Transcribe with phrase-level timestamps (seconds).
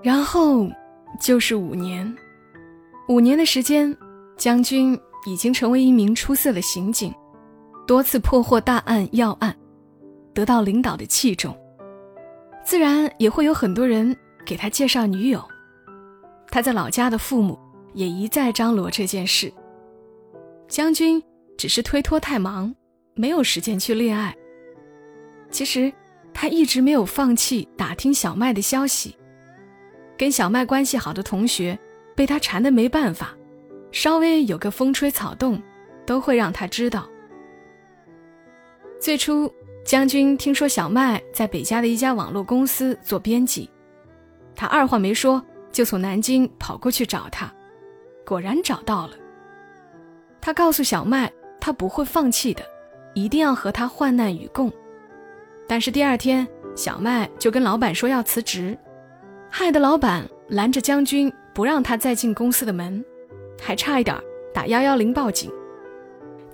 [0.00, 0.68] 然后
[1.20, 2.16] 就是五年，
[3.08, 3.94] 五年的时间，
[4.36, 7.12] 将军已经成为一名出色的刑警，
[7.86, 9.54] 多次破获大案要案，
[10.32, 11.56] 得到领导的器重，
[12.64, 15.42] 自然也会有很多人给他介绍女友。
[16.50, 17.58] 他在老家的父母
[17.94, 19.52] 也一再张罗这件事。
[20.68, 21.22] 将军
[21.56, 22.74] 只是推脱太忙，
[23.14, 24.34] 没有时间去恋爱。
[25.50, 25.92] 其实，
[26.32, 29.14] 他一直没有放弃打听小麦的消息。
[30.16, 31.78] 跟小麦关系好的同学，
[32.14, 33.34] 被他缠得没办法，
[33.90, 35.60] 稍微有个风吹草动，
[36.06, 37.08] 都会让他知道。
[39.00, 39.52] 最初，
[39.84, 43.68] 将军听说小麦在北家的一家网络公司做编辑，
[44.54, 47.52] 他二话没说，就从南京跑过去找他，
[48.24, 49.14] 果然找到了。
[50.40, 52.62] 他告诉小麦，他不会放弃的，
[53.14, 54.72] 一定要和他患难与共。
[55.66, 58.76] 但是第二天，小麦就跟老板说要辞职，
[59.54, 63.04] 害得老板拦着将军不让他再进公司的门，
[63.60, 64.18] 还差一点
[64.54, 65.52] 打幺幺零报警。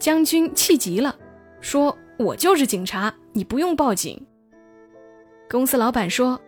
[0.01, 1.17] 将军气急了，
[1.61, 4.21] 说：“我就是警察，你不用报警。”
[5.49, 6.41] 公司老板说：“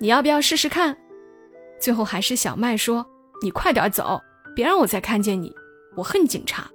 [0.00, 0.96] 你要不要试试看？”
[1.78, 3.06] 最后还是小麦说
[3.44, 4.18] ：“你快点走，
[4.56, 5.54] 别让我再看见你。”
[5.94, 6.70] 我恨警察。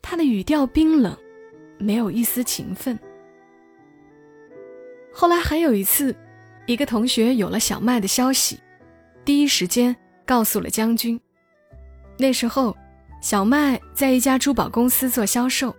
[0.00, 1.14] 他的语调冰冷，
[1.78, 2.98] 没有一丝情分。
[5.12, 6.16] 后来还有一次，
[6.70, 8.60] 一个同学有了小麦的消息，
[9.24, 11.20] 第一时间告诉了将军。
[12.16, 12.76] 那时候，
[13.20, 15.74] 小麦在一家珠宝公司做销售，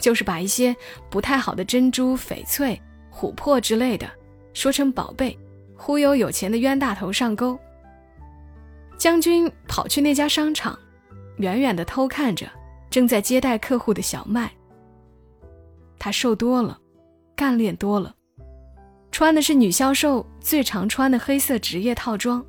[0.00, 0.74] 就是把一些
[1.10, 2.80] 不太好的珍珠、翡翠、
[3.12, 4.10] 琥珀之类的
[4.54, 5.38] 说成宝贝，
[5.76, 7.58] 忽悠有钱的冤大头上钩。
[8.96, 10.78] 将军跑去那家商场，
[11.36, 12.50] 远远地偷看着
[12.88, 14.50] 正在接待客户的小麦。
[15.98, 16.78] 他瘦多了，
[17.36, 18.14] 干练多了，
[19.14, 22.44] 穿的是女销售最常穿的黑色职业套装，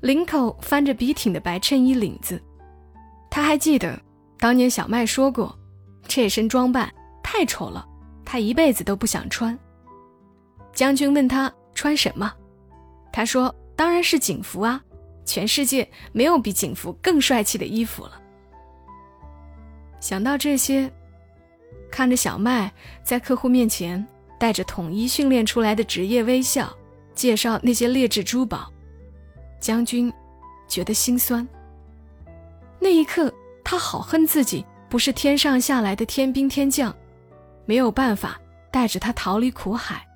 [0.00, 2.42] 领口翻着笔挺的白衬衣领子。
[3.30, 4.00] 他还记得
[4.38, 5.54] 当年小麦说过，
[6.08, 6.90] 这身装扮
[7.22, 7.86] 太丑了，
[8.24, 9.56] 他一辈子都不想穿。
[10.72, 12.32] 将军问他穿什么，
[13.12, 14.82] 他说：“当然是警服啊。”
[15.26, 18.12] 全世界没有比警服更帅气的衣服了。
[20.00, 20.90] 想到这些，
[21.90, 24.06] 看着小麦在客户面前
[24.38, 26.72] 带着统一训练出来的职业微笑，
[27.14, 28.72] 介绍那些劣质珠宝，
[29.60, 30.12] 将军
[30.68, 31.46] 觉得心酸。
[32.78, 33.32] 那一刻，
[33.64, 36.94] 他好恨自己不是天上下来的天兵天将，
[37.64, 38.38] 没有办法
[38.70, 40.06] 带着他逃离苦海，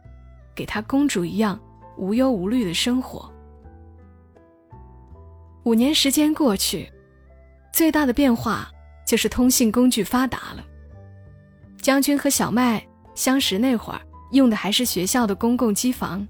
[0.54, 1.58] 给他公主一样
[1.96, 3.32] 无忧无虑的生活。
[5.64, 6.90] 五年时间过去，
[7.72, 8.70] 最大的变化
[9.06, 10.64] 就是通信工具发达了。
[11.80, 14.00] 将军和小麦相识那会儿，
[14.32, 16.26] 用的还是学校的公共机房。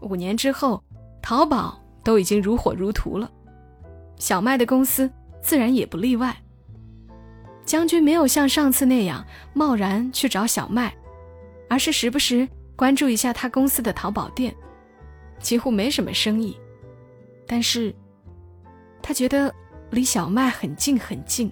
[0.00, 0.82] 五年之后，
[1.22, 3.30] 淘宝都已经如火如荼了，
[4.16, 6.36] 小麦的公司自然也不例外。
[7.64, 9.24] 将军没有像上次那样
[9.54, 10.92] 贸然去找小麦，
[11.68, 14.54] 而是时不时关注一下他公司的淘宝店，
[15.38, 16.56] 几乎没什么生意，
[17.46, 17.94] 但是。
[19.04, 19.52] 他觉得
[19.90, 21.50] 离小麦很近很近，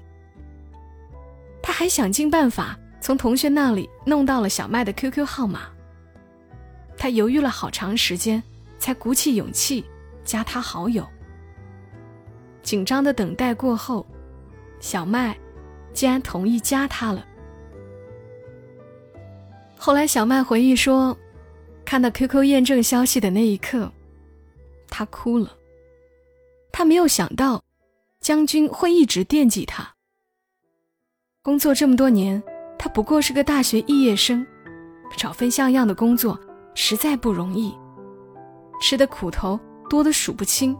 [1.60, 5.62] 他还想尽办法从同学那里弄到了小麦的 QQ 号码。
[6.96, 8.42] 他犹豫了好长时间，
[8.78, 9.84] 才鼓起勇气
[10.24, 11.06] 加他好友。
[12.62, 14.06] 紧张的等待过后，
[14.80, 15.36] 小麦
[15.94, 17.26] 竟然同意加他了。
[19.78, 21.16] 后来，小麦回忆说，
[21.86, 23.90] 看到 QQ 验证消息的那一刻，
[24.90, 25.56] 他哭了。
[26.70, 27.64] 他没有想到，
[28.20, 29.94] 将军会一直惦记他。
[31.40, 32.42] 工作这么多年，
[32.82, 34.44] 他不过是个大学毕业生，
[35.14, 36.40] 找份像样的工作
[36.74, 37.76] 实在不容易，
[38.80, 39.60] 吃的苦头
[39.90, 40.74] 多得数不清，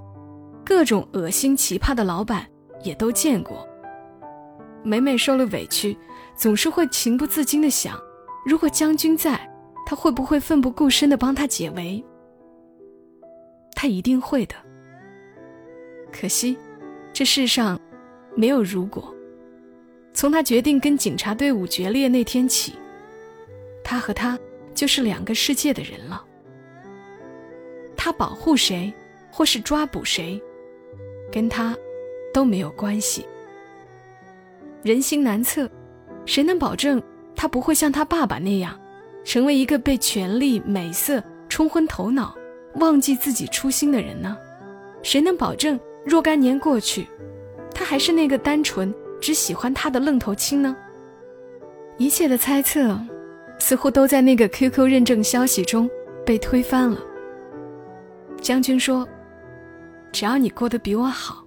[0.64, 2.46] 各种恶心奇葩的老板
[2.82, 3.68] 也都见过。
[4.82, 5.94] 每每受了委屈，
[6.34, 8.00] 总是会情不自禁地想：
[8.46, 9.38] 如果将军在，
[9.84, 12.02] 他会不会奋不顾身地帮他解围？
[13.76, 14.54] 他一定会的。
[16.10, 16.56] 可惜，
[17.12, 17.78] 这世上
[18.34, 19.14] 没有如果。
[20.12, 22.74] 从他决定跟警察队伍决裂那天起，
[23.82, 24.38] 他和他
[24.74, 26.24] 就是两个世界的人了。
[27.96, 28.92] 他保护谁，
[29.30, 30.40] 或是抓捕谁，
[31.30, 31.76] 跟他
[32.32, 33.26] 都没有关系。
[34.82, 35.68] 人心难测，
[36.26, 37.02] 谁能保证
[37.36, 38.78] 他不会像他爸爸那样，
[39.24, 42.34] 成为一个被权力、美色冲昏头脑、
[42.76, 44.36] 忘记自己初心的人呢？
[45.02, 45.78] 谁能保证？
[46.06, 47.06] 若干年过去，
[47.74, 50.76] 他还是那个单纯只喜欢他的愣头青呢？
[51.98, 52.98] 一切的猜测，
[53.58, 55.88] 似乎都在那个 QQ 认证消息中
[56.24, 56.98] 被推翻了。
[58.40, 59.06] 将军说
[60.10, 61.44] ：“只要你过得比我好。”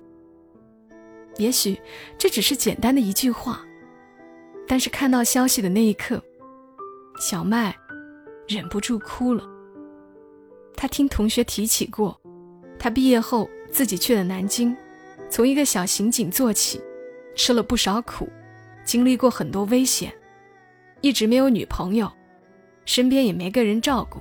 [1.37, 1.75] 也许
[2.15, 3.65] 这只是简单的一句话，
[4.67, 6.21] 但是看到消息的那一刻，
[7.19, 7.75] 小麦
[8.47, 9.43] 忍不住哭了。
[10.75, 12.15] 他听同学提起过，
[12.77, 14.77] 他毕业后自己去了南京，
[15.31, 16.79] 从一个小刑警做起，
[17.35, 18.29] 吃了不少苦，
[18.83, 20.13] 经历过很多危险，
[21.01, 22.11] 一直没有女朋友，
[22.85, 24.19] 身边也没个人照顾。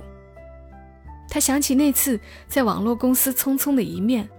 [1.29, 4.29] 他想起那次在网络公司匆匆的一面，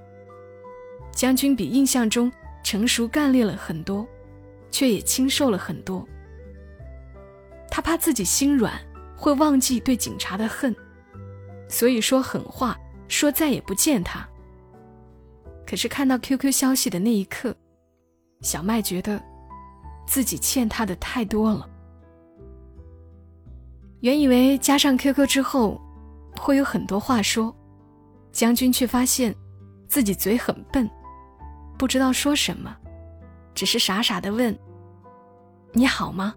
[1.13, 2.31] 将军比印象中
[2.63, 4.07] 成熟干练了很多，
[4.71, 6.07] 却也清瘦了很多。
[7.71, 8.81] 他怕自己心软
[9.17, 10.75] 会忘记对警察的恨，
[11.69, 12.79] 所以说狠话，
[13.09, 14.29] 说再也不见他。
[15.67, 17.57] 可是看到 QQ 消息的那一刻，
[18.45, 19.21] 小麦觉得
[20.07, 21.69] 自己欠他的太多了。
[24.01, 25.81] 原以为加上 QQ 之后。
[26.37, 27.55] 会有很多话说，
[28.33, 29.33] 将军却发现
[29.89, 30.91] 自己嘴很笨，
[31.79, 32.77] 不知道说什么，
[33.55, 34.55] 只是傻傻的问
[35.73, 36.35] ：“你好吗？”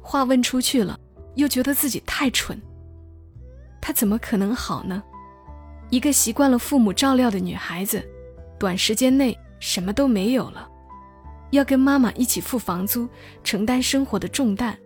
[0.00, 0.98] 话问出去了，
[1.34, 2.56] 又觉得自己太蠢。
[3.82, 5.02] 他怎么可能好呢？
[5.90, 8.02] 一个习惯了父母照料的女孩子，
[8.60, 10.70] 短时间内什么都没有了，
[11.56, 13.08] 要跟妈妈一起付房租，
[13.42, 14.76] 承担生活的重担，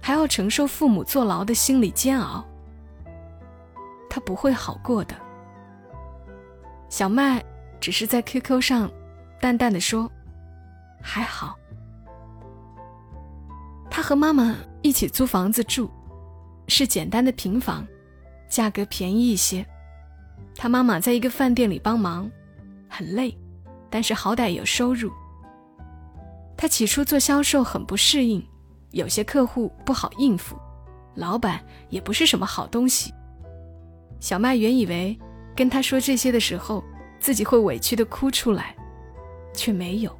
[0.00, 2.44] 还要承受父母坐牢的心理煎熬。
[4.08, 5.14] 他不会好过的。
[6.88, 7.42] 小麦
[7.80, 8.90] 只是在 QQ 上
[9.40, 10.10] 淡淡的说
[11.00, 11.56] ：“还好。”
[13.88, 15.88] 他和妈妈一起租房子住，
[16.66, 17.86] 是简单的平房，
[18.48, 19.64] 价格便宜一些。
[20.56, 22.28] 他妈妈在一个饭店里帮忙，
[22.88, 23.36] 很累，
[23.88, 25.12] 但是好歹有收入。
[26.60, 28.46] 他起初做销售很不适应，
[28.90, 30.58] 有些客户不好应付，
[31.14, 31.58] 老板
[31.88, 33.14] 也不是什么好东西。
[34.20, 35.18] 小麦原以为
[35.56, 36.84] 跟他说这些的时候，
[37.18, 38.76] 自己会委屈的哭出来，
[39.54, 40.14] 却没有。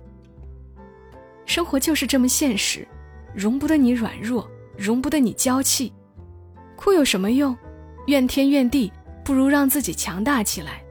[1.45, 2.89] 生活就是这么现实，
[3.35, 5.93] 容不得你软弱，容不得你娇气。
[6.75, 7.55] 哭有什么用？
[8.07, 8.91] 怨天怨地，
[9.23, 10.83] 不如让自己强大起来。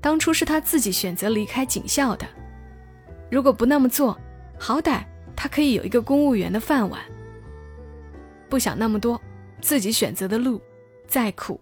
[0.00, 2.24] 当初是他自己选择离开警校的，
[3.28, 4.16] 如果不那么做，
[4.62, 5.04] 好歹
[5.34, 7.02] 他可以有一个公务员的饭碗。
[8.48, 9.20] 不想那么多，
[9.60, 10.62] 自己选择的路，
[11.08, 11.60] 再苦。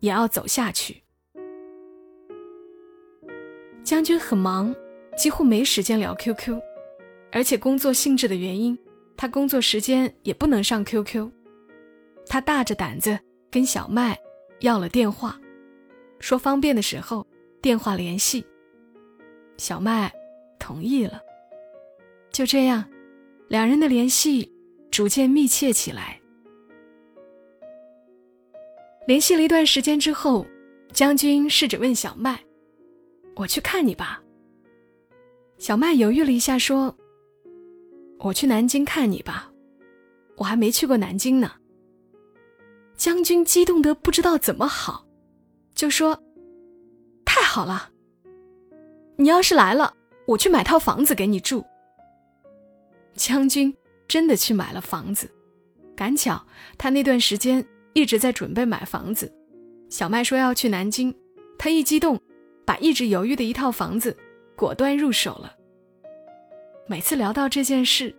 [0.00, 1.00] 也要走下去。
[3.84, 4.74] 将军很忙，
[5.16, 6.58] 几乎没时间聊 QQ，
[7.30, 8.76] 而且工作性质的原因，
[9.16, 11.30] 他工作时间也不能上 QQ。
[12.26, 13.16] 他大着胆子
[13.50, 14.18] 跟小麦
[14.60, 15.38] 要了电话，
[16.18, 17.24] 说方便的时候
[17.60, 18.44] 电话联系。
[19.58, 20.10] 小麦
[20.58, 21.20] 同意了。
[22.30, 22.84] 就这样，
[23.48, 24.50] 两人的联系
[24.90, 26.20] 逐渐密切起来。
[29.06, 30.46] 联系了一段时间之后，
[30.92, 32.38] 将军试着问小麦
[33.34, 34.22] ：“我去看你吧。”
[35.58, 36.96] 小麦犹豫了一下，说
[38.20, 39.50] ：“我去南京看你吧，
[40.36, 41.52] 我还没去过南京呢。”
[42.96, 45.06] 将军激动得不知道怎么好，
[45.74, 46.22] 就说
[47.24, 47.90] ：“太好了！
[49.16, 49.94] 你要是来了，
[50.26, 51.64] 我去买套房子给你住。”
[53.20, 53.76] 将军
[54.08, 55.30] 真的去买了房子，
[55.94, 56.42] 赶巧
[56.78, 57.64] 他那段时间。
[57.92, 59.30] 一直在准备买房子，
[59.90, 61.12] 小麦说要去南京，
[61.58, 62.18] 他一激动，
[62.64, 64.16] 把一直犹豫的一套房子
[64.54, 65.52] 果断入手了。
[66.86, 68.14] 每次聊到这件事，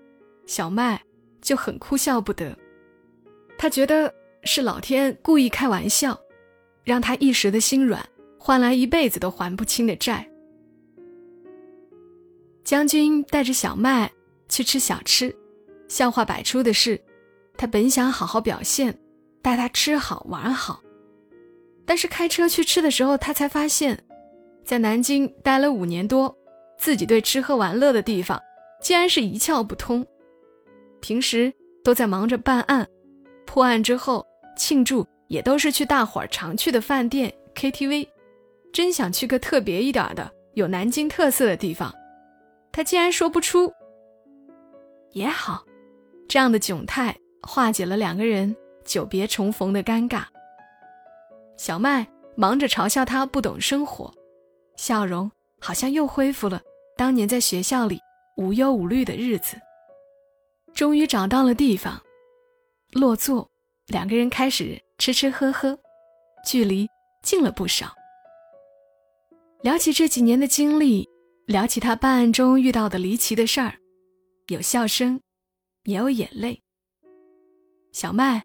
[0.45, 1.01] 小麦
[1.41, 2.53] 就很哭笑不得，
[3.57, 6.19] 他觉得是老天故意开玩笑，
[6.83, 8.05] 让他一时的心软
[8.37, 10.29] 换来一辈子都还不清的债。
[12.65, 14.11] 将军带着小麦
[14.51, 15.35] 去吃小吃，
[15.87, 17.01] 笑话百出的是，
[17.57, 18.95] 他本想好好表现。
[19.43, 20.83] 带他吃好玩好，
[21.83, 23.97] 但是开车去吃的时候，他才发现，
[24.63, 26.37] 在南京待了五年多，
[26.77, 28.39] 自己对吃喝玩乐的地方
[28.83, 30.05] 竟然是一窍不通。
[30.99, 31.51] 平时
[31.83, 32.87] 都在忙着办案，
[33.47, 34.23] 破案之后
[34.55, 38.07] 庆祝也都是去大伙儿常去的饭店、KTV。
[38.71, 41.91] 真想去个特别一点的、有南京特色的地方，
[42.71, 43.73] 他竟然说不出。
[45.13, 45.63] 也好，
[46.27, 48.55] 这样的窘态化解了两个人。
[48.83, 50.23] 久别重逢的尴尬，
[51.55, 54.11] 小麦忙着嘲笑他不懂生活，
[54.75, 56.59] 笑容好像又恢复了
[56.97, 57.99] 当年在学校里
[58.37, 59.55] 无忧无虑的日子。
[60.73, 62.01] 终于找到了地方，
[62.93, 63.47] 落座，
[63.85, 65.77] 两个人开始吃吃喝喝，
[66.43, 66.89] 距离
[67.21, 67.93] 近了不少。
[69.61, 71.07] 聊起这几年的经历，
[71.45, 73.75] 聊起他办案中遇到的离奇的事儿，
[74.51, 75.19] 有笑声，
[75.85, 76.61] 也有眼泪。
[77.91, 78.43] 小麦。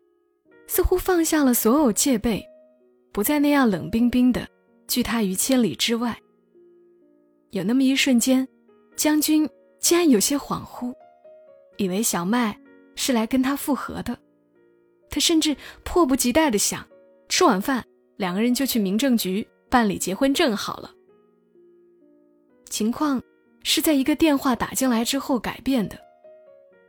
[0.69, 2.45] 似乎放下了所有戒备，
[3.13, 4.49] 不再那样冷冰冰的
[4.89, 6.21] 拒他于千里之外。
[7.51, 8.47] 有那么一瞬间，
[8.97, 9.49] 将军
[9.79, 10.93] 竟然有些恍惚，
[11.77, 12.59] 以为小麦
[12.97, 14.19] 是来跟他复合的。
[15.09, 16.85] 他甚至迫不及待的想，
[17.29, 17.85] 吃晚饭
[18.17, 20.93] 两个人就去民政局办理结婚证好了。
[22.69, 23.23] 情况
[23.69, 25.99] 是在一个电话打进来之后改变的。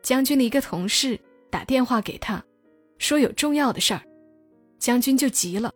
[0.03, 1.19] 将军的一个同事
[1.49, 2.41] 打电话给他，
[2.99, 4.01] 说有重要的事儿，
[4.77, 5.73] 将军就急了，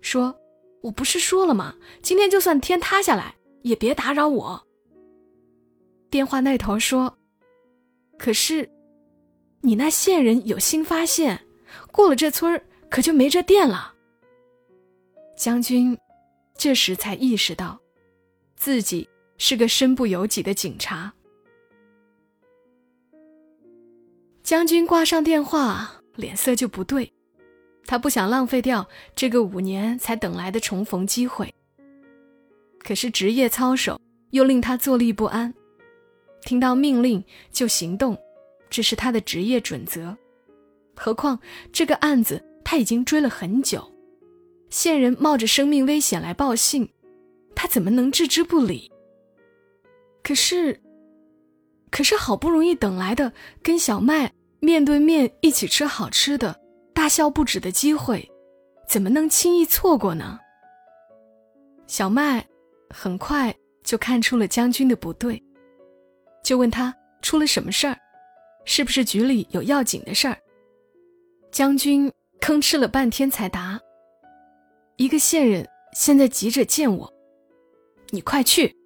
[0.00, 0.32] 说
[0.80, 1.74] ：“我不是说了吗？
[2.02, 4.64] 今天就算天塌下来也别打扰我。”
[6.08, 7.18] 电话那头说
[8.16, 8.70] ：“可是，
[9.60, 11.44] 你那线人有新发现，
[11.90, 13.92] 过了这村儿可就没这店了。”
[15.36, 15.98] 将军
[16.56, 17.76] 这时才意识到，
[18.54, 19.08] 自己
[19.38, 21.12] 是个身不由己的警察。
[24.42, 27.10] 将军挂上电话，脸色就不对。
[27.86, 31.54] 他不想浪费掉这个五年才等来的重逢机会。
[32.78, 34.00] 可是职业操守
[34.30, 35.52] 又令他坐立不安。
[36.42, 38.18] 听到命令就行动，
[38.68, 40.16] 这是他的职业准则。
[40.94, 41.38] 何况
[41.72, 43.90] 这个案子他已经追了很久，
[44.68, 46.88] 线人冒着生命危险来报信，
[47.54, 48.90] 他怎么能置之不理？
[50.24, 50.80] 可是。
[51.90, 56.60] 可是好不容易等来的跟小麦面对面一起吃好吃的、
[56.92, 58.28] 大笑不止的机会，
[58.88, 60.40] 怎么能轻易错过呢？
[61.86, 62.44] 小麦
[62.90, 63.54] 很快
[63.84, 65.40] 就看出了将军的不对，
[66.42, 67.96] 就问他出了什么事儿，
[68.64, 70.36] 是不是局里有要紧的事儿？
[71.52, 73.80] 将军吭哧了半天才答
[74.98, 77.14] ：“一个线人现在急着见我，
[78.10, 78.76] 你快去。”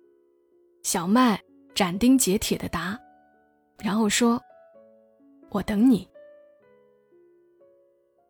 [0.90, 1.38] 小麦。
[1.74, 2.98] 斩钉截铁的答，
[3.78, 4.42] 然后说
[5.52, 6.08] ：“我等你。”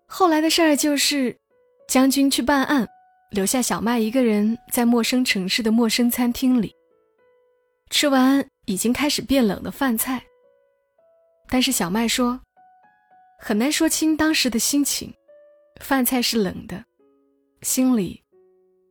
[0.07, 1.39] 后来的事儿就是，
[1.87, 2.85] 将军去办案，
[3.31, 6.75] 留下小麦一个人在陌生城市的陌生餐厅里，
[7.91, 10.21] 吃完已经开始变冷的饭菜。
[11.49, 12.41] 但是小麦说，
[13.39, 15.15] 很难说清当时的心情，
[15.81, 16.85] 饭菜是冷的，
[17.63, 18.21] 心里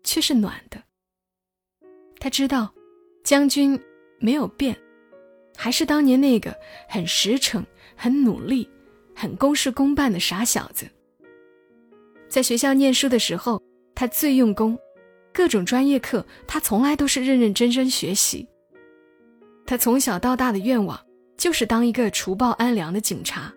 [0.06, 0.82] 却是暖的。
[2.18, 2.74] 他知道，
[3.28, 3.78] 将军。
[4.20, 4.76] 没有变，
[5.56, 6.56] 还是当年那个
[6.90, 7.64] 很实诚、
[7.96, 8.68] 很努力、
[9.14, 10.88] 很公事公办的傻小子。
[12.28, 13.62] 在学校念书的时候，
[13.94, 14.76] 他最用功，
[15.32, 18.48] 各种专业课他从来都是认认真真学习。
[19.68, 21.00] 他从小到大的愿望
[21.38, 23.54] 就是当一个除暴安良的警察，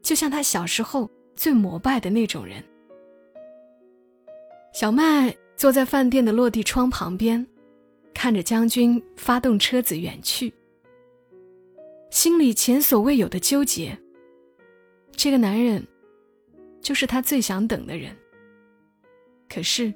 [0.00, 2.64] 就像他小时候最膜拜的那种人。
[4.72, 7.46] 小麦坐在饭店的落地窗旁边。
[8.14, 10.54] 看着将军发动车子远去，
[12.10, 13.98] 心里前所未有的纠结。
[15.12, 15.86] 这个男人，
[16.80, 18.16] 就是他最想等的人。
[19.48, 19.92] 可是，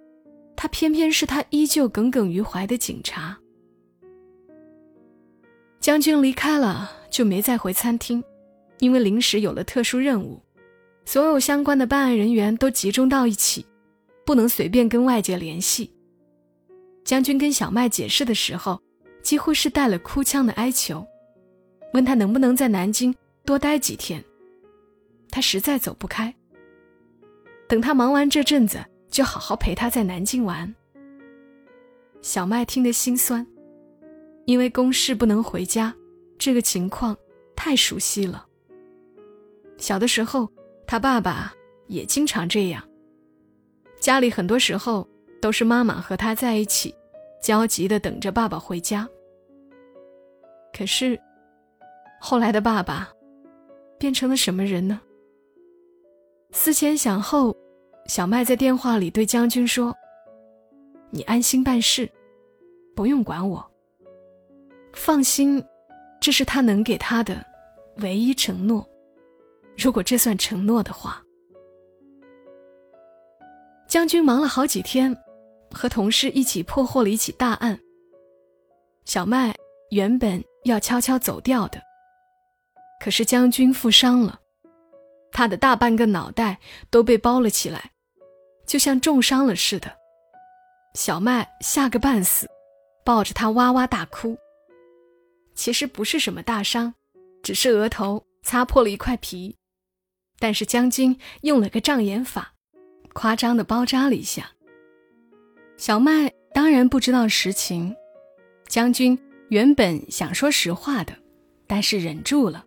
[0.54, 3.38] 他偏偏是他依旧耿耿于怀的警察。
[5.80, 8.22] 将军离开了，就没再回餐厅，
[8.78, 10.42] 因为临时有了特殊任务，
[11.04, 13.64] 所有相关的办案人员都集中到一起，
[14.26, 15.90] 不能随便跟外界联系。
[17.08, 18.78] 将军跟小麦解释的时候，
[19.22, 21.02] 几乎是带了哭腔的哀求，
[21.94, 23.14] 问他能不能在南京
[23.46, 24.22] 多待几天。
[25.30, 26.34] 他实在走不开，
[27.66, 30.74] 等他忙完这阵子，就好好陪他在南京玩。
[32.20, 33.46] 小麦听得心酸，
[34.44, 35.94] 因为公事不能回家，
[36.36, 37.16] 这个情况
[37.56, 38.44] 太熟悉了。
[39.78, 40.46] 小的时候，
[40.86, 41.54] 他爸爸
[41.86, 42.86] 也经常这样，
[43.98, 45.08] 家里很多时候
[45.40, 46.94] 都是妈妈和他在一起。
[47.40, 49.08] 焦急的等着爸爸回家。
[50.76, 51.18] 可是，
[52.20, 53.08] 后来的爸爸
[53.98, 55.00] 变成了什么人呢？
[56.52, 57.54] 思前想后，
[58.06, 59.94] 小麦在电话里对将军说
[61.10, 62.08] ：“你安心办事，
[62.94, 63.64] 不用管我。
[64.92, 65.62] 放心，
[66.20, 67.44] 这是他能给他的
[67.96, 68.86] 唯一承诺。
[69.76, 71.22] 如果这算承诺的话。”
[73.88, 75.16] 将军忙了好几天。
[75.70, 77.78] 和同事一起破获了一起大案。
[79.04, 79.54] 小麦
[79.90, 81.82] 原本要悄悄走掉的，
[83.00, 84.40] 可是将军负伤了，
[85.32, 86.58] 他的大半个脑袋
[86.90, 87.92] 都被包了起来，
[88.66, 89.96] 就像重伤了似的。
[90.94, 92.46] 小麦吓个半死，
[93.04, 94.36] 抱着他哇哇大哭。
[95.54, 96.94] 其实不是什么大伤，
[97.42, 99.56] 只是额头擦破了一块皮，
[100.38, 102.54] 但是将军用了个障眼法，
[103.12, 104.52] 夸张的包扎了一下。
[105.78, 107.94] 小麦当然不知道实情，
[108.66, 109.16] 将军
[109.48, 111.14] 原本想说实话的，
[111.68, 112.64] 但是忍住了。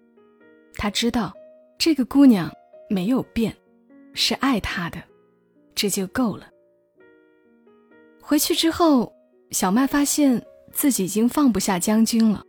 [0.75, 1.33] 他知道
[1.77, 2.49] 这个姑娘
[2.89, 3.53] 没有变，
[4.13, 4.97] 是爱他的，
[5.75, 6.47] 这就够了。
[8.21, 9.11] 回去之后，
[9.51, 10.41] 小麦发现
[10.71, 12.41] 自己已经放不下将军了。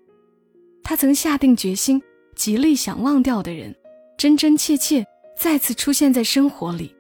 [0.85, 2.01] 他曾下定决心，
[2.37, 3.75] 极力想忘掉的人，
[4.17, 5.05] 真真切切
[5.37, 6.95] 再次出现在生活里，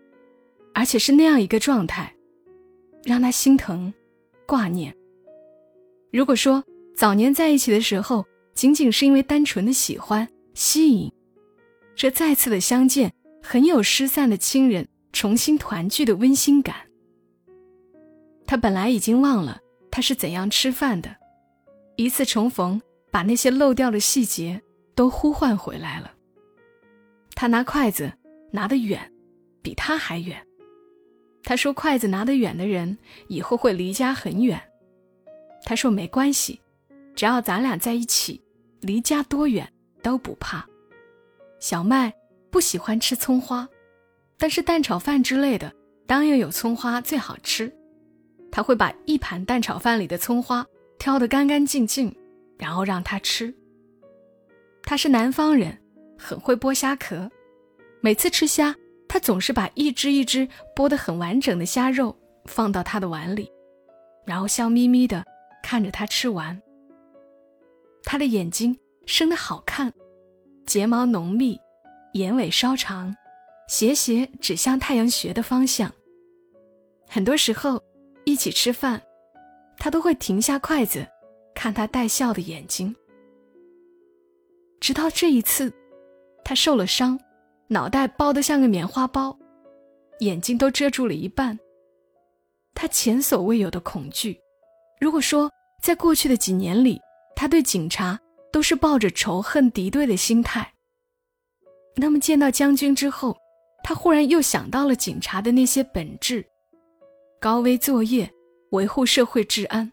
[0.74, 2.12] 而且是那样一个状态，
[3.04, 3.92] 让他心疼、
[4.46, 4.94] 挂念。
[6.12, 6.62] 如果说
[6.94, 11.12] 早年在一起的时候，仅仅是因为单纯的喜欢、吸引，
[11.94, 16.76] 这再次的相见，很有失散的亲人重新团聚的温馨感。
[18.46, 21.16] 他本来已经忘了他是怎样吃饭的，
[21.96, 22.80] 一次重逢。
[23.12, 24.62] 把那些漏掉的细节
[24.94, 26.14] 都呼唤回来了。
[27.34, 28.10] 他拿筷子
[28.50, 29.12] 拿得远，
[29.60, 30.42] 比他还远。
[31.44, 32.96] 他说：“筷子拿得远的人
[33.28, 34.60] 以后会离家很远。”
[35.64, 36.60] 他说：“没关系，
[37.14, 38.42] 只要咱俩在一起，
[38.80, 39.70] 离家多远
[40.02, 40.66] 都不怕。”
[41.60, 42.12] 小麦
[42.50, 43.68] 不喜欢吃葱花，
[44.38, 45.72] 但是蛋炒饭之类的
[46.06, 47.72] 当然有葱花最好吃。
[48.50, 50.66] 他会把一盘蛋炒饭里的葱花
[50.98, 52.14] 挑得干干净净。
[52.58, 53.52] 然后让他吃。
[54.84, 55.76] 他是南方人，
[56.16, 57.28] 很会剥虾壳。
[58.00, 58.72] 每次吃虾，
[59.12, 62.16] 他总是把一只一只剥得很完整的虾肉
[62.46, 63.52] 放到他的碗里，
[64.24, 65.22] 然后笑眯眯地
[65.62, 66.58] 看着他吃完。
[68.04, 69.92] 他的眼睛生得好看，
[70.64, 71.60] 睫毛浓密，
[72.14, 73.14] 眼尾稍长，
[73.68, 75.92] 斜斜指向太阳穴的方向。
[77.06, 77.82] 很多时候，
[78.24, 79.02] 一起吃饭，
[79.76, 81.06] 他都会停下筷子。
[81.54, 82.96] 看他带笑的眼睛，
[84.80, 85.70] 直到这一次，
[86.42, 87.20] 他受了伤，
[87.72, 89.36] 脑袋包得像个棉花包，
[90.20, 91.58] 眼睛都遮住了一半。
[92.74, 94.38] 他前所未有的恐惧。
[95.00, 95.50] 如果说
[95.82, 97.00] 在过去的几年里，
[97.34, 98.18] 他对警察
[98.52, 100.72] 都是抱着仇恨敌对的心态，
[101.96, 103.36] 那么见到将军之后，
[103.82, 106.46] 他忽然又想到了警察的那些本质：
[107.40, 108.30] 高危作业，
[108.70, 109.90] 维护社会治安。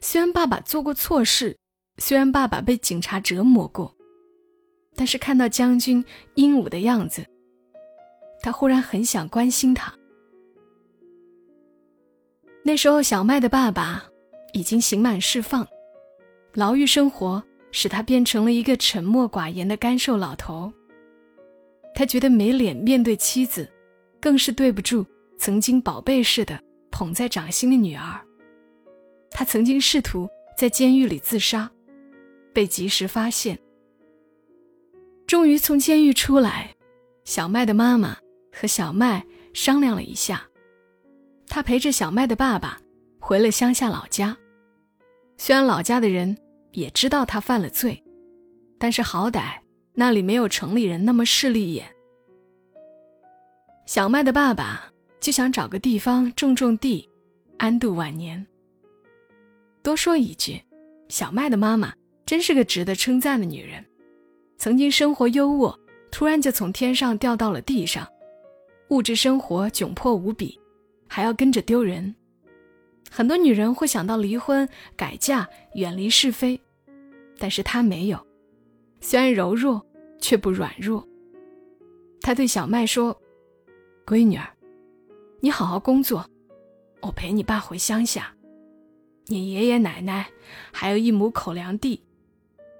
[0.00, 1.56] 虽然爸爸做过错事，
[1.96, 3.96] 虽然爸爸被警察折磨过，
[4.98, 7.24] 但是看到将军英武的样子，
[8.42, 9.94] 他忽然很想关心他。
[12.64, 14.04] 那时候，小麦的爸爸
[14.52, 15.64] 已经刑满释放，
[16.52, 20.72] 牢狱生活使他变成了一个沉默寡言的干瘦老头。
[21.94, 23.70] 他觉得没脸面对妻子，
[24.20, 25.06] 更是对不住
[25.38, 28.20] 曾经宝贝似的捧在掌心的女儿。
[29.30, 31.70] 他曾经试图在监狱里自杀，
[32.52, 33.56] 被及时发现。
[35.28, 36.74] 终于从监狱出来，
[37.26, 38.16] 小麦的妈妈
[38.50, 40.42] 和小麦商量了一下，
[41.46, 42.80] 他陪着小麦的爸爸
[43.20, 44.34] 回了乡下老家。
[45.36, 46.34] 虽然老家的人
[46.72, 48.02] 也知道他犯了罪，
[48.78, 49.58] 但是好歹
[49.92, 51.86] 那里没有城里人那么势利眼。
[53.84, 57.06] 小麦的爸爸就想找个地方种种地，
[57.58, 58.46] 安度晚年。
[59.82, 60.58] 多说一句，
[61.10, 61.92] 小麦的妈妈
[62.24, 63.84] 真是个值得称赞的女人。
[64.58, 65.72] 曾经生活优渥，
[66.10, 68.06] 突然就从天上掉到了地上，
[68.88, 70.60] 物质生活窘迫无比，
[71.06, 72.12] 还要跟着丢人。
[73.08, 76.60] 很多女人会想到离婚、改嫁、远离是非，
[77.38, 78.18] 但是她没有。
[79.00, 79.80] 虽然柔弱，
[80.20, 81.06] 却不软弱。
[82.20, 83.16] 她对小麦说
[84.04, 84.44] ：“闺女儿，
[85.38, 86.28] 你好好工作，
[87.00, 88.34] 我陪你爸回乡下。”
[89.30, 90.28] 你爷爷奶奶
[90.72, 92.02] 还有一亩口粮地，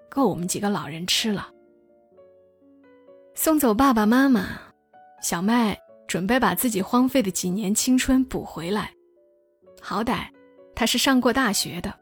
[0.08, 1.52] 够我们几个老人吃了。
[3.40, 4.58] 送走爸爸妈妈，
[5.22, 8.92] 小麦准备把自己荒废的几年青春补回来。
[9.80, 10.26] 好歹
[10.74, 11.96] 他是上过大学的，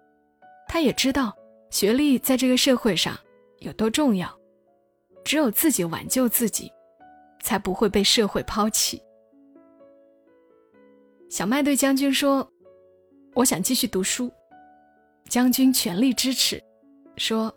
[0.67, 1.37] 他也知道
[1.69, 3.15] 学历在这个社会上
[3.59, 4.35] 有多重要。
[5.27, 6.73] 只有自己挽救自己，
[7.43, 8.99] 才不会被社会抛弃。
[11.29, 12.51] 小麦对将军说。
[13.35, 14.33] 我想继续读书，
[15.29, 16.59] 将军全力支持，
[17.19, 17.55] 说：“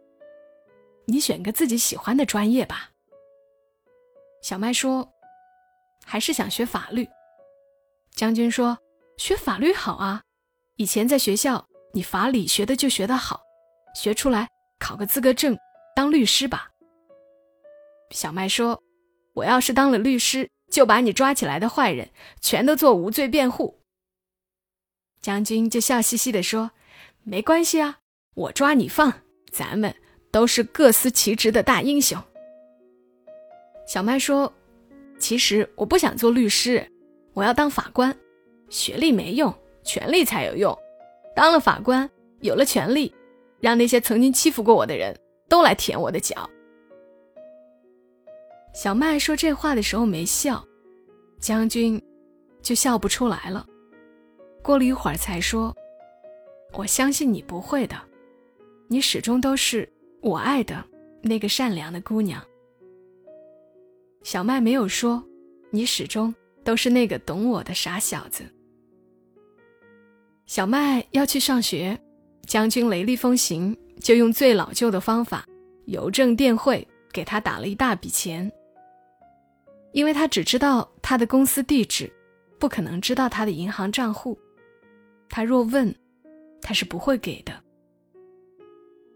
[1.07, 2.88] 你选个自己喜欢的专业吧。”
[4.41, 5.13] 小麦说
[6.05, 7.07] ：“还是想学法律。”
[8.15, 8.77] 将军说
[9.17, 10.23] ：“学法律好啊，
[10.75, 13.41] 以前在学校你法理学的就学得好，
[13.95, 14.49] 学出来
[14.79, 15.57] 考个资格证
[15.95, 16.69] 当律师吧。”
[18.11, 18.81] 小麦说
[19.35, 22.09] ：“我要是当了律师，就把你抓起来的坏人
[22.41, 23.79] 全都做无罪辩护。”
[25.21, 26.71] 将军就笑嘻嘻地说
[27.23, 27.99] ：“没关系啊，
[28.35, 29.21] 我抓你放，
[29.51, 29.93] 咱们
[30.31, 32.23] 都是各司其职的大英雄。”
[33.89, 34.53] 小麦说
[35.17, 36.87] ：“其实我不想做律师，
[37.33, 38.15] 我要当法官。
[38.69, 40.77] 学历没用，权力才有用。
[41.35, 42.07] 当了法官，
[42.41, 43.11] 有了权力，
[43.59, 46.47] 让那些曾经欺负过我的人都来舔我的脚。”
[48.75, 50.63] 小麦说这话的时候没笑，
[51.39, 51.99] 将军
[52.61, 53.65] 就笑不出来了。
[54.61, 55.75] 过了一会儿才说
[56.77, 57.99] ：“我相信你不会的，
[58.87, 60.85] 你始终都是我爱的
[61.23, 62.39] 那个善良的姑娘。”
[64.23, 65.23] 小麦没有说
[65.71, 68.43] ：“你始终都是那个懂我的傻小子。”
[70.45, 71.97] 小麦要去上学，
[72.45, 75.45] 将军雷厉风行，就用最老旧的方法，
[75.85, 78.51] 邮政电汇给他打了一大笔钱。
[79.91, 82.11] 因为他只知道他的公司地址，
[82.59, 84.37] 不可能知道他的银行账户。
[85.29, 85.93] 他若问，
[86.61, 87.53] 他是不会给的。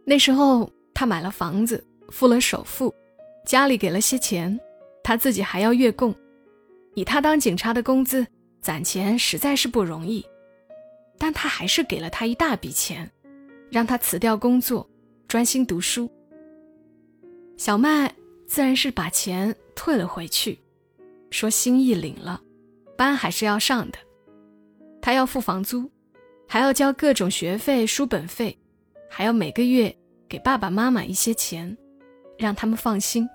[0.06, 2.94] 那时候他买了房子，付了首付，
[3.46, 4.60] 家里给了些钱，
[5.04, 6.16] 他自己还要月供。
[6.96, 8.26] 以他当警察的工资，
[8.62, 10.26] 攒钱实在是不容易，
[11.18, 13.10] 但他还是给了他一大笔钱，
[13.70, 14.90] 让他辞掉工作，
[15.28, 16.10] 专心读书。
[17.58, 18.14] 小麦
[18.48, 20.60] 自然是把钱退了回去。
[21.32, 22.40] 说心意领了，
[22.96, 23.98] 班还是要上的。
[25.02, 25.90] 他要付房租，
[26.48, 28.56] 还要交各种学费、书本费，
[29.10, 29.96] 还要每个月
[30.30, 31.76] 给爸爸妈妈一些钱，
[32.38, 33.28] 让他们放心，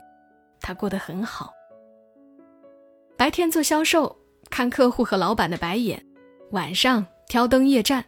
[0.61, 1.53] 他过得很好。
[3.19, 4.17] 白天做销售，
[4.49, 5.99] 看客户和老板的白眼；
[6.53, 8.05] 晚上挑灯夜战，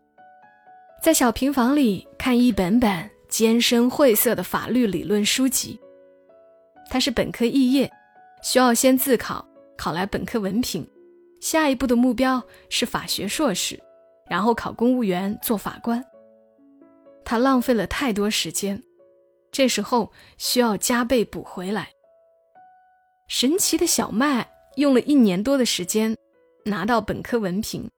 [1.03, 5.81] 在小平房里看一本本艰深晦涩的法律理论书籍。
[6.89, 7.91] 他是本科肄业，
[8.41, 9.45] 需要先自考。
[9.77, 10.87] 考来本科文凭，
[11.41, 13.81] 下一步的目标是法学硕士，
[14.29, 16.05] 然后考公务员做法官。
[17.25, 18.81] 他浪费了太多时间，
[19.51, 21.89] 这时候需要加倍补回来。
[23.27, 24.47] 神奇的小麦
[24.81, 26.17] 用了一年多的时间
[26.65, 27.91] 拿到本科文凭，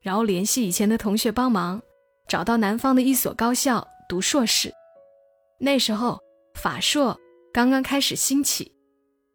[0.00, 1.82] 然后联系以前的同学帮忙，
[2.26, 4.72] 找到南方的一所高校读硕士。
[5.58, 6.18] 那时候
[6.54, 7.20] 法硕
[7.52, 8.72] 刚刚开始兴起。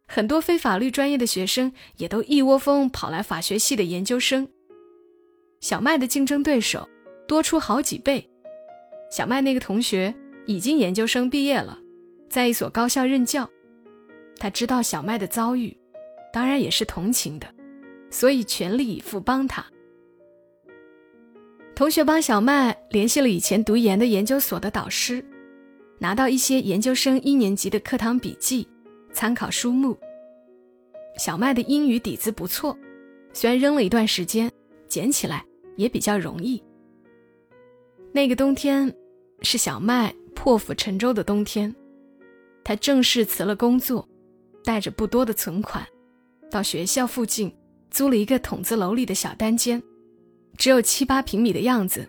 [0.08, 4.48] 很多非法律专业的学生也都一窝蜂跑来法学系的研究生。
[5.60, 6.88] 小麦的竞争对手
[7.28, 8.28] 多出好几倍。
[9.12, 10.12] 小麦那个同学
[10.46, 11.78] 已经研究生毕业了，
[12.28, 13.48] 在一所高校任教。
[14.38, 15.76] 他知道小麦的遭遇，
[16.36, 17.46] 当然也是同情的，
[18.10, 19.64] 所以全力以赴帮他。
[21.74, 25.24] 同学帮小麦联系了以前读研的研究所的导师，
[25.98, 28.68] 拿到一些研究生一年级的课堂笔记。
[29.14, 29.96] 参考书目。
[31.16, 32.76] 小麦的英语底子不错，
[33.32, 34.52] 虽然扔了一段时间，
[34.86, 35.42] 捡起来
[35.76, 36.62] 也比较容易。
[38.12, 38.94] 那个冬天
[39.40, 41.74] 是小麦破釜沉舟的冬天，
[42.62, 44.06] 他正式辞了工作，
[44.62, 45.82] 带着不多的存款，
[46.56, 47.54] 到学校附近
[47.90, 49.82] 租了一个筒子楼里的小单间，
[50.56, 52.08] 只有七八平米的样子，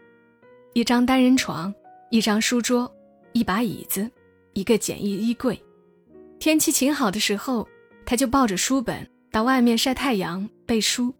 [0.71, 1.73] 一张单人床，
[2.11, 2.89] 一张书桌，
[3.33, 4.09] 一把椅子，
[4.53, 5.61] 一个简易衣柜。
[6.39, 7.67] 天气晴好的时候，
[8.05, 11.11] 他就抱着书本到外面晒太阳背书；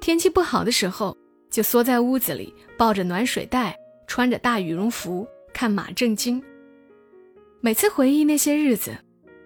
[0.00, 1.16] 天气不好的时候，
[1.48, 5.24] 就缩在屋子里抱着暖水袋，穿着大羽绒服
[5.54, 6.42] 看马正经。
[7.60, 8.98] 每次回忆那些日子，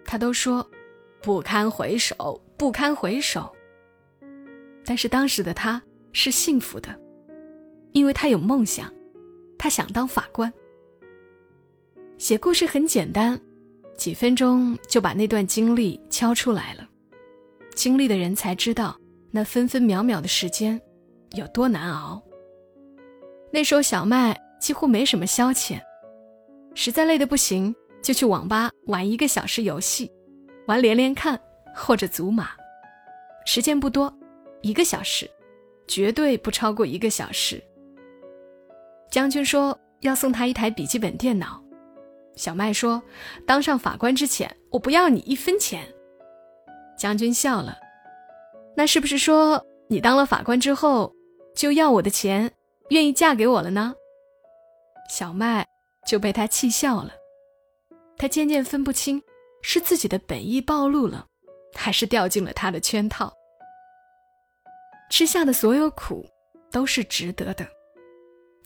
[0.06, 0.66] 他都说
[1.20, 3.50] 不堪回首，不堪回首。
[4.84, 6.94] 但是当时的他是幸福的，
[7.92, 8.92] 因为他有梦想，
[9.56, 10.52] 他想当法官。
[12.18, 13.40] 写故事很简单。
[13.96, 16.86] 几分钟就把那段经历敲出来了，
[17.74, 18.94] 经历的人才知道
[19.30, 20.78] 那分分秒秒的时间
[21.32, 22.22] 有多难熬。
[23.50, 25.80] 那时候小麦几乎没什么消遣，
[26.74, 30.10] 实在累得不行就去网吧玩一个小时游戏，
[30.66, 31.38] 玩连连看
[31.74, 32.50] 或者祖玛，
[33.44, 34.12] 时间不多，
[34.62, 35.30] 一个小时，
[35.87, 37.62] 绝对不超过一个小时。
[39.11, 41.62] 将军说要送他一台笔记本电脑。
[42.37, 43.02] 小麦说
[43.46, 45.87] ：“当上法官之前，我不要你一分钱。”
[46.96, 47.76] 将军笑了
[48.76, 51.12] ：“那是不是说你当了法官之后，
[51.54, 52.50] 就要我的钱，
[52.90, 53.94] 愿意嫁给我了呢？”
[55.11, 55.66] 小麦
[56.06, 57.11] 就被他气笑了。
[58.16, 59.20] 他渐渐分不清
[59.61, 61.26] 是自己的本意暴露了，
[61.74, 63.33] 还是掉进了他的圈套。
[65.11, 66.24] 吃下的所有苦，
[66.70, 67.66] 都是值得的。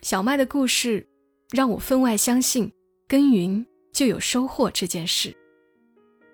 [0.03, 1.09] 小麦的故事，
[1.51, 2.73] 让我分外相信。
[3.07, 5.37] 耕耘就有收获这件事，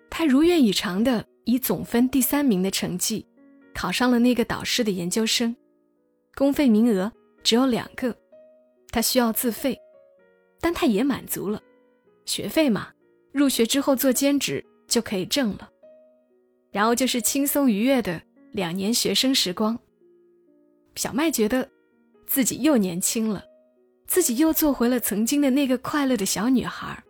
[0.08, 3.26] 他如愿以偿的以总分第三名的成绩，
[3.74, 5.54] 考上了那个导师的研究生，
[6.36, 7.10] 公费名额
[7.42, 8.16] 只有两个，
[8.92, 9.76] 他需要自费，
[10.60, 11.60] 但他也满足了，
[12.24, 12.92] 学费嘛，
[13.32, 15.68] 入学之后做兼职就可以挣了，
[16.70, 18.20] 然后就是轻松愉悦的
[18.52, 19.78] 两年学生时光。
[20.96, 21.68] 小麦觉得，
[22.26, 23.44] 自己又年轻了。
[24.06, 27.00] 自己又做回了曾经的那个快乐的小女孩。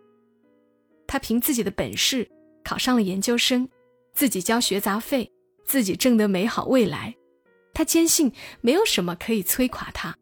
[1.07, 2.29] 她凭自己的本事
[2.63, 3.67] 考上了研究生，
[4.13, 5.31] 自己交学杂费，
[5.65, 7.15] 自己挣得美好未来。
[7.73, 10.15] 她坚信没有什么可以摧垮她。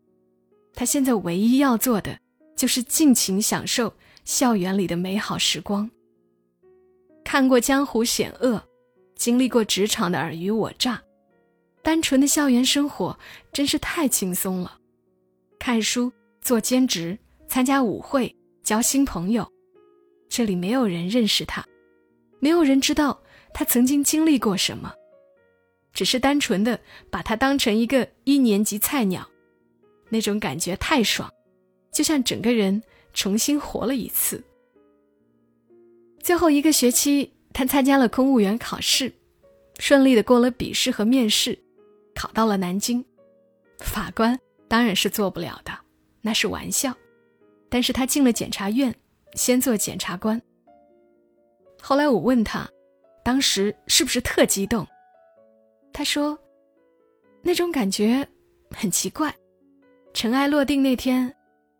[0.73, 2.17] 他现在唯一要做的
[2.55, 5.91] 就是尽情享受校园里的美好时光。
[7.25, 8.63] 看过江湖险恶，
[9.19, 10.99] 经历过职场的尔虞我诈，
[11.83, 13.19] 单纯的校园生活
[13.51, 14.79] 真是太轻松了。
[15.59, 16.09] 看书、
[16.41, 19.45] 做兼职、参加舞会、交新朋友，
[20.29, 21.63] 这里没有人认识他，
[22.39, 23.21] 没有人知道
[23.53, 24.93] 他曾经经历过什么，
[25.91, 26.79] 只是单纯的
[27.11, 29.29] 把他当成一个一年级菜鸟，
[30.07, 31.29] 那种感觉太爽，
[31.91, 32.81] 就像整个人
[33.13, 34.41] 重新活了一次。
[36.21, 39.11] 最后一个学期，他参加了公务员考试，
[39.79, 41.59] 顺利的过了笔试和面试，
[42.15, 43.03] 考到了南京。
[43.79, 45.77] 法官当然是做不了的，
[46.21, 46.95] 那是玩笑。
[47.67, 48.95] 但是他进了检察院，
[49.33, 50.41] 先做检察官。
[51.81, 52.65] 后来我问他，
[53.25, 54.87] 当时是不是特激动？
[55.91, 56.39] 他说，
[57.41, 58.25] 那种感觉
[58.71, 59.35] 很奇怪。
[60.13, 61.35] 尘埃落定那天，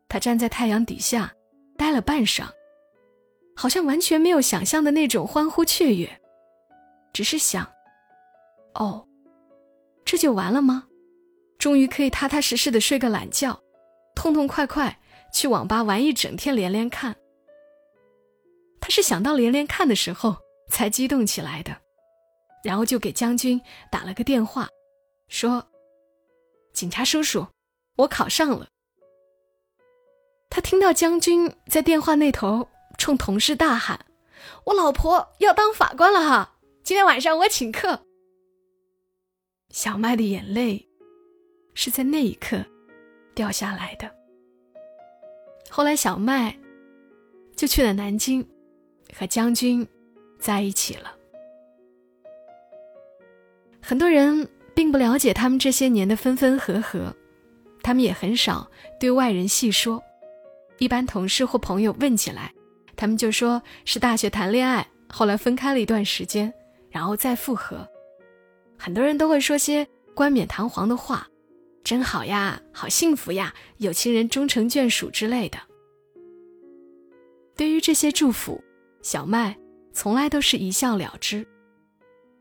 [0.10, 1.34] 他站在太阳底下，
[1.78, 2.50] 待了半晌。
[3.60, 6.22] 好像完全没有想象的那种欢呼雀跃，
[7.12, 7.70] 只是想，
[8.76, 9.06] 哦，
[10.06, 10.86] 这就完了吗？
[11.58, 13.62] 终于可以踏踏实实的睡个懒觉，
[14.16, 14.98] 痛痛快快
[15.34, 17.14] 去网吧玩一整天连连看。
[18.80, 20.38] 他是想到连连看的时候
[20.70, 21.76] 才激动起来的，
[22.64, 23.60] 然后就给将军
[23.92, 24.70] 打了个电话，
[25.28, 25.68] 说
[26.72, 27.46] ：“警察叔叔，
[27.98, 28.70] 我考上了。”
[30.50, 32.66] 他听到将军在电话那头。
[33.00, 34.06] 冲同事大喊
[34.66, 36.58] ：“我老婆要当法官了哈！
[36.84, 38.02] 今天晚上我请客。”
[39.72, 40.86] 小麦的眼泪
[41.74, 42.64] 是在那一刻
[43.34, 44.14] 掉下来的。
[45.70, 46.56] 后来，小麦
[47.56, 48.46] 就去了南京，
[49.18, 49.88] 和将军
[50.38, 51.16] 在一起了。
[53.82, 57.16] 很多人并不了解他们这些年的分分合合，
[57.82, 60.04] 他们也很少对外人细说。
[60.80, 62.54] 一般同事或朋友问起来。
[63.00, 66.54] 他们就说是大学谈恋爱，后来分开了一段时间，
[66.90, 67.88] 然后再复合。
[68.78, 71.26] 很多人都会说些冠冕堂皇的话，
[71.82, 75.58] 真好呀，好幸福呀，有情人终成眷属之类的。
[77.56, 78.62] 对于这些祝福，
[79.02, 79.58] 小麦
[79.94, 81.48] 从来都是一笑了之。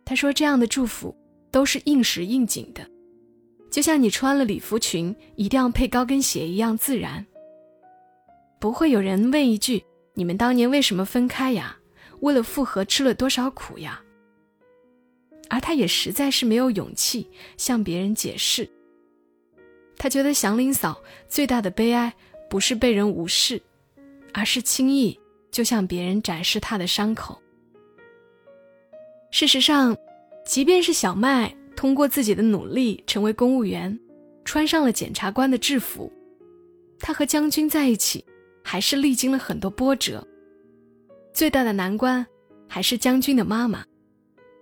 [0.04, 1.16] 他说这样的祝福
[1.52, 2.84] 都是应时应景的，
[3.70, 7.24] 就像你穿了礼服裙一定要配高跟鞋一样自然。
[8.58, 9.84] 不会有人问一句。
[10.18, 11.78] 你们当年为什么分开呀？
[12.22, 14.02] 为了复合吃了多少苦呀？
[15.48, 18.68] 而他也实在是没有勇气向别人解释。
[19.96, 22.12] 他觉得祥林嫂最大的悲哀
[22.50, 23.62] 不是被人无视，
[24.34, 25.16] 而是轻易
[25.52, 27.40] 就向别人展示他的伤口。
[29.30, 29.96] 事实上，
[30.44, 33.96] 即便是小麦通过自己的努力成为公务员，
[34.44, 36.12] 穿上了检察官的制服，
[36.98, 38.24] 他和将军在一起。
[38.70, 40.22] 还是历经了很多波折，
[41.32, 42.26] 最大的难关
[42.68, 43.82] 还是将军的妈妈。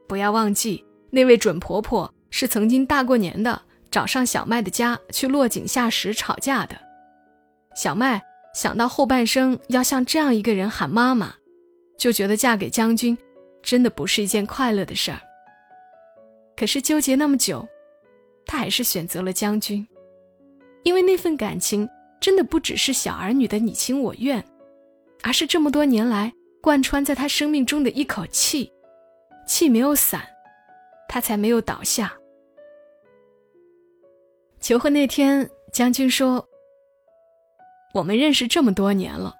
[0.07, 6.77] 不要忘记，那位准婆婆是曾经大过年的找上小麦的家去落井下石吵架的。
[7.75, 8.23] 小麦
[8.55, 11.35] 想到后半生要向这样一个人喊妈妈，
[11.99, 13.19] 就觉得嫁给将军
[13.61, 15.21] 真的不是一件快乐的事儿。
[16.57, 17.67] 可是纠结那么久，
[18.47, 19.85] 她还是选择了将军，
[20.85, 21.89] 因为那份感情。
[22.21, 24.45] 真的不只是小儿女的你情我愿，
[25.23, 28.73] 而是这么多年来贯穿在他生命中的一口气，
[29.47, 30.27] 气没有散，
[31.09, 32.13] 他才没有倒下。
[34.61, 36.45] 求婚那天，将军说
[37.95, 39.35] ：“我们认识这么多年了，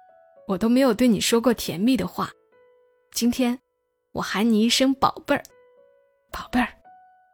[0.47, 2.31] 我都没有对你说过甜蜜的话，
[3.11, 3.59] 今天
[4.13, 5.43] 我喊你一声宝贝儿，
[6.31, 6.69] 宝贝儿，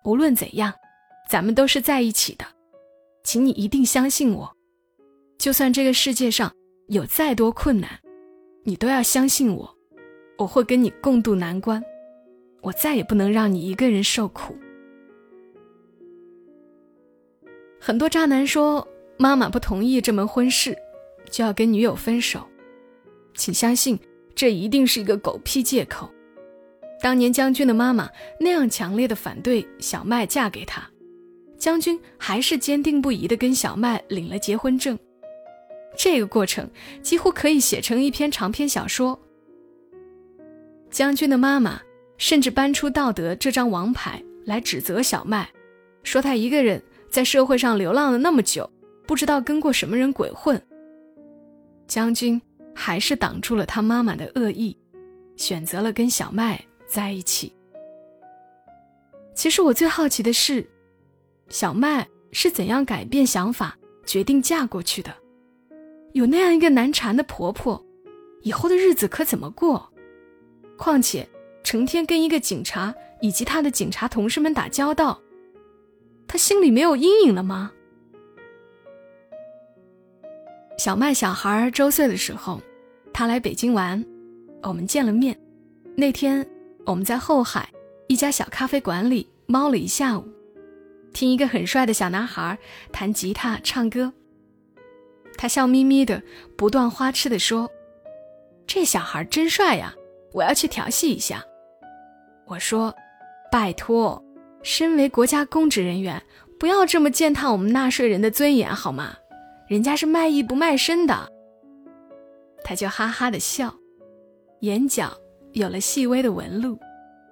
[0.05, 0.73] 无论怎样，
[1.29, 2.45] 咱们都是在一起的，
[3.23, 4.52] 请你一定相信我。”
[5.37, 6.51] 就算这个世界上
[6.87, 7.89] 有再多困难，
[8.63, 9.77] 你都要相信我，
[10.37, 11.83] 我会跟你共度难关，
[12.61, 14.55] 我再也不能让你一个人受苦。
[17.79, 20.77] 很多渣男说妈妈不同意这门婚事，
[21.29, 22.47] 就要跟女友分手，
[23.33, 23.99] 请相信
[24.33, 26.09] 这一定是一个狗屁借口。
[27.01, 30.89] 当年将军的妈妈那样强烈的反对小麦嫁给他，
[31.57, 34.97] 将军还是坚定不移的跟小麦领了结婚证。
[35.97, 36.69] 这个过程
[37.01, 39.19] 几乎可以写成一篇长篇小说。
[40.89, 41.81] 将军的妈妈
[42.17, 45.49] 甚至搬出道德这张王牌来指责小麦，
[46.03, 48.69] 说他一个人在社会上流浪了那么久，
[49.07, 50.61] 不知道跟过什么人鬼混。
[51.87, 52.41] 将军
[52.75, 54.77] 还是挡住了他妈妈的恶意，
[55.35, 57.53] 选择了跟小麦在一起。
[59.35, 60.67] 其实我最好奇的是，
[61.49, 63.77] 小麦是怎样改变想法？
[64.05, 65.22] 决定嫁过去的。
[66.13, 67.83] 有那样一个难缠的婆婆，
[68.41, 69.91] 以后的日子可怎么过？
[70.77, 71.27] 况且
[71.63, 75.19] 成天跟一个警察以及他的警察同事们打交道，
[76.27, 77.71] 她心里没有阴影了吗？
[80.77, 82.61] 小麦小孩周岁的时候，
[83.11, 84.03] 他来北京玩，
[84.61, 85.37] 我们见了面。
[85.95, 86.45] 那天
[86.85, 87.69] 我们在后海
[88.07, 90.27] 一家小咖啡馆里猫了一下午，
[91.13, 92.57] 听一个很帅的小男孩
[92.91, 94.13] 弹吉他唱歌。
[95.37, 96.21] 他笑眯眯的，
[96.55, 97.69] 不断花痴的说
[98.67, 99.93] ：“这小孩真帅呀，
[100.31, 101.43] 我要去调戏一下。”
[102.47, 102.93] 我说
[103.51, 104.23] ：“拜托，
[104.61, 106.21] 身为国家公职人员，
[106.59, 109.15] 不要这么践踏我们纳税人的尊严好吗？”
[109.67, 111.31] 人家是卖艺不卖身的，
[112.63, 113.73] 他就哈哈的笑，
[114.59, 115.17] 眼角
[115.53, 116.77] 有了细微的纹路，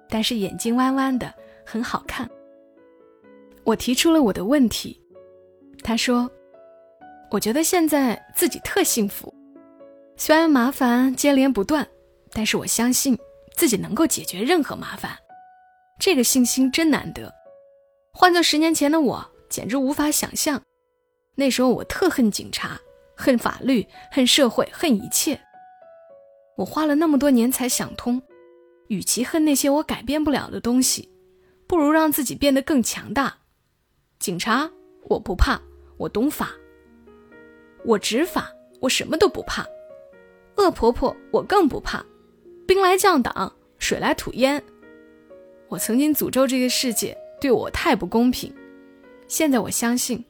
[0.08, 1.32] 但是眼睛弯弯的，
[1.64, 2.28] 很好看。
[3.64, 5.00] 我提出了我的问题，
[5.84, 6.28] 他说
[7.32, 9.32] ：“我觉得现在自己特幸福，
[10.18, 11.88] 虽然麻烦接连不断，
[12.30, 13.18] 但是我相信
[13.56, 15.16] 自己能够解决任何麻烦，
[15.98, 17.32] 这个信心真难得。
[18.12, 20.60] 换做十年前的我，简直无法想象。”
[21.34, 22.78] 那时候我特恨警察，
[23.16, 25.40] 恨法律，恨社会，恨一切。
[26.58, 28.20] 我花了那么多年才想通，
[28.88, 31.10] 与其恨那些我改变不了的东西，
[31.66, 33.38] 不如让自己变得更强大。
[34.18, 34.70] 警察
[35.04, 35.58] 我不怕，
[35.96, 36.50] 我懂法，
[37.84, 39.66] 我执法，我什么都不怕。
[40.56, 42.04] 恶婆婆我更不怕，
[42.66, 44.62] 兵来将挡，水来土掩。
[45.68, 48.54] 我曾经诅咒这个世界对我太不公平，
[49.26, 50.24] 现在我相信。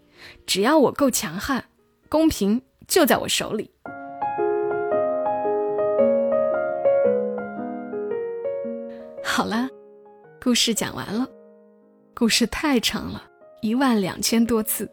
[0.46, 1.64] 只要我够强悍，
[2.08, 3.68] 公平就在我手里。
[9.24, 9.68] 好了，
[10.40, 11.28] 故事讲完了。
[12.14, 13.24] 故事太长了，
[13.62, 14.88] 一万两千多字。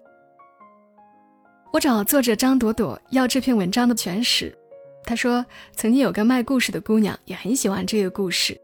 [1.71, 4.57] 我找作者张朵朵要这篇文章的全史，
[5.03, 8.59] 她说曾经有个卖故事的姑娘也很喜欢这个故事，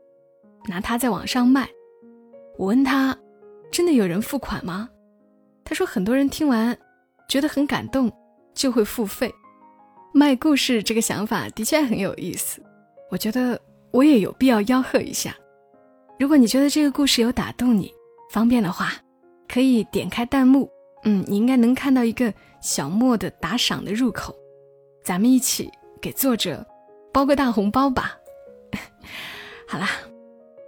[0.67, 1.69] 拿它在网上卖。
[2.57, 3.15] 我问她，
[3.71, 4.89] 真的有人付款吗？
[5.63, 6.75] 他说：“很多人听完，
[7.27, 8.11] 觉得很感动，
[8.53, 9.33] 就会付费。
[10.13, 12.61] 卖故事这个想法的确很有意思。
[13.09, 13.59] 我觉得
[13.91, 15.35] 我也有必要吆喝一下。
[16.19, 17.91] 如果你觉得这个故事有打动你，
[18.31, 18.93] 方便的话，
[19.47, 20.69] 可以点开弹幕，
[21.03, 22.31] 嗯，你应该能看到一个
[22.65, 24.35] 小莫的打赏的入口，
[25.03, 25.69] 咱们一起
[26.01, 26.65] 给作者
[27.13, 28.17] 包个大红包吧。
[29.69, 29.87] 好啦，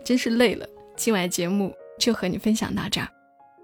[0.05, 3.07] 真是累了，今晚节目就和你分享到这儿。”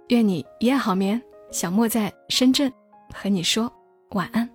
[0.10, 2.74] 愿你一夜好眠，小莫在深圳
[3.13, 3.72] 和你说
[4.13, 4.50] 晚安。